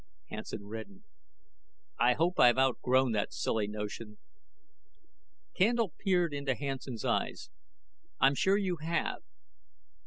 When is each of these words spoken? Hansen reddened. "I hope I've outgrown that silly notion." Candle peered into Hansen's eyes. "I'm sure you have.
Hansen 0.29 0.65
reddened. 0.65 1.03
"I 1.99 2.13
hope 2.13 2.39
I've 2.39 2.57
outgrown 2.57 3.11
that 3.11 3.31
silly 3.31 3.67
notion." 3.67 4.17
Candle 5.55 5.93
peered 5.99 6.33
into 6.33 6.55
Hansen's 6.55 7.05
eyes. 7.05 7.51
"I'm 8.19 8.33
sure 8.33 8.57
you 8.57 8.77
have. 8.77 9.21